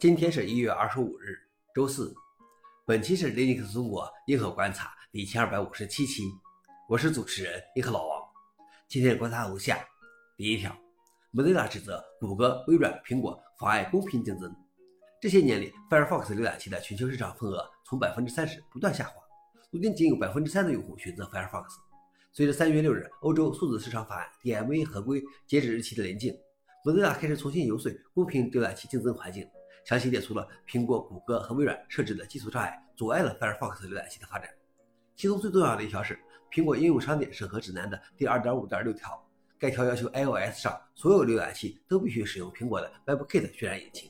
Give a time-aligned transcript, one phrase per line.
[0.00, 1.36] 今天是一月二十五日，
[1.74, 2.14] 周四。
[2.86, 6.22] 本期是 Linux 中国硬核观察第一千二百五十七期，
[6.88, 8.22] 我是主持人硬核老王。
[8.88, 9.78] 今天观察如下：
[10.38, 10.74] 第一条
[11.32, 14.50] 梅德纳指责谷歌、微软、苹果妨碍公平竞争。
[15.20, 19.22] 这些年里，Firefox 浏览器的全球市场份额从百分之三十不断下滑，
[19.70, 21.66] 如今仅有百分之三的用户选择 Firefox。
[22.32, 26.32] 随着三月六日欧洲数字市场法案 DMA 合规截止日期的临近
[26.86, 29.46] 梅德纳开始重新游说公平浏览器竞争环境。
[29.90, 34.48] 详细列出了苹果、谷歌和微软设置的技术障碍，阻碍了 Firefox 浏览器的发展。
[35.16, 36.16] 其中最重要的一条是
[36.48, 39.20] 苹果应用商店审核指南的第二点五点六条，
[39.58, 44.08] 该条要求 iOS 上所有浏览器都必须使用苹果的 WebKit 渲染引擎。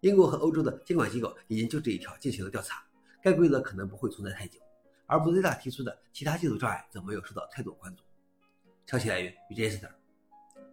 [0.00, 2.82] 英国和欧洲的监管机构已经就这一条进行了调查，
[3.22, 4.58] 该规则可能不会存在太久。
[5.04, 8.02] 而 Mozilla 提出的其他技术障碍则没有受到太多关注。
[8.86, 9.94] 消息来源 j e s t e r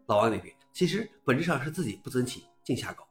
[0.05, 3.05] 老王点评：其实本质上是自己不争气，净瞎搞。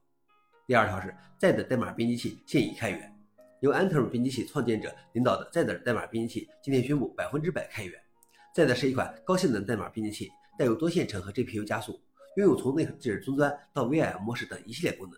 [0.66, 3.16] 第二条是 Z 代码编辑器现已开源，
[3.60, 7.94] 由 a n t e r 编辑器创建者领导的 Z 代码编辑器今天宣布百分之百开源。
[8.52, 12.00] Z 是一款高性能代码编辑器，带有多线程和 GPU 加速，
[12.36, 15.16] 拥有从内置终端到 VIM 模式等一系列功能。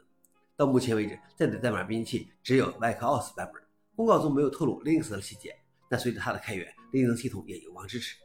[0.55, 3.63] 到目前为止，Z 代码编辑器只有 macOS 版本，
[3.97, 5.57] 公告中没有透露 Linux 的细节。
[5.89, 8.17] 但随着它的开源，Linux 系统也有望支持。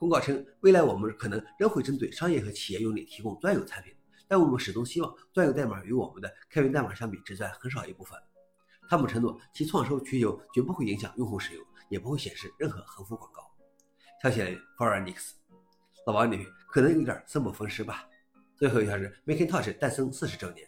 [0.00, 3.94] 公告称，未来我们可能仍会针对商业和企业用例提供专有产品。
[4.28, 8.18] 但我们始终希望专有代码与我们的开源代码相比只占很少一部分。
[8.88, 13.42] 他们承诺其创收需求绝不会影响用户使用，也不会显示任何横幅广告。
[14.22, 15.34] 消息来源 f o r e n i x
[16.06, 18.08] 老王点评：可能有点生不逢时吧。
[18.56, 20.66] 最后一条是 Macintosh 诞生四十周年。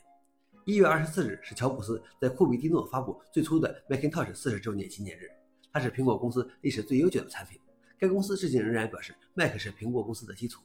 [0.65, 5.29] 一月二十四日是乔布斯在库比蒂诺发布最初的 Macintosh 四十周年纪念日。
[5.73, 7.59] 它是苹果公司历史最悠久的产品。
[7.99, 10.63] 该公司至今仍然表示，Mac 是苹果公司的基础。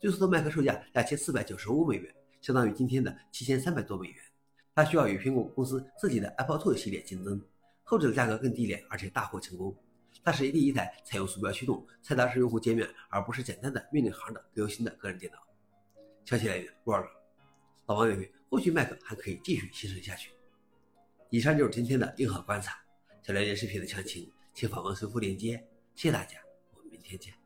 [0.00, 2.14] 最初的 Mac 售价两千四百九十五美元。
[2.46, 4.16] 相当于今天的七千三百多美元，
[4.72, 7.42] 它需要与苹果公司自己的 Apple Two 系列竞争，
[7.82, 9.76] 后者的价格更低廉，而且大获成功。
[10.22, 15.38] 它是一第一台采用鼠标驱动、菜单式用户界面，而不是简单的命令行的流行的个人电脑。
[16.24, 17.06] 消息来源：Word。
[17.86, 20.30] 老王认为，或许 Mac 还可以继续兴盛下去。
[21.30, 22.78] 以上就是今天的硬核观察。
[23.24, 25.56] 想了解视频的详情，请访问随附链接。
[25.96, 26.38] 谢谢大家，
[26.74, 27.45] 我们明天见。